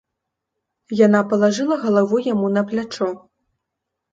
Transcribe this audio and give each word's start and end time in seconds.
Яна 1.01 1.21
палажыла 1.33 1.75
галаву 1.83 2.17
яму 2.33 2.47
на 2.57 2.61
плячо. 2.73 3.09